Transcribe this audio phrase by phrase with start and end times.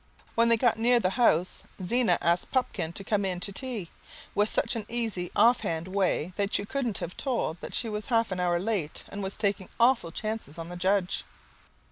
[0.33, 3.91] When they got near the house, Zena asked Pupkin to come in to tea,
[4.33, 8.07] with such an easy off hand way that you couldn't have told that she was
[8.07, 11.23] half an hour late and was taking awful chances on the judge.